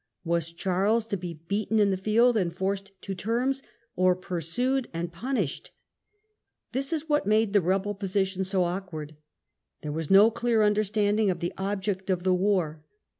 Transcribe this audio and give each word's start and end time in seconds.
Was 0.23 0.51
Charles 0.51 1.05
to 1.05 1.15
be 1.15 1.35
beaten 1.47 1.77
in 1.79 1.91
the 1.91 1.95
field 1.95 2.35
and 2.35 2.51
forced 2.51 2.91
to 3.03 3.13
terms, 3.13 3.61
or 3.95 4.15
pursued 4.15 4.87
and 4.95 5.13
punished? 5.13 5.69
This 6.71 6.91
is 6.91 7.07
what 7.07 7.27
made 7.27 7.53
the 7.53 7.61
rebel 7.61 7.93
position 7.93 8.43
so 8.43 8.63
awkward. 8.63 9.15
There 9.83 9.91
was 9.91 10.09
no 10.09 10.31
clear 10.31 10.63
understanding 10.63 11.29
of 11.29 11.39
the 11.39 11.53
object 11.55 12.09
of 12.09 12.23
the 12.23 12.33
war. 12.33 12.83